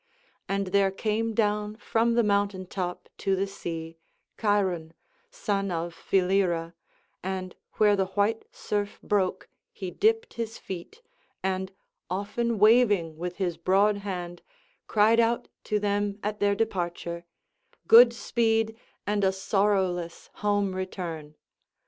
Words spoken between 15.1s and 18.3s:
out to them at their departure, "Good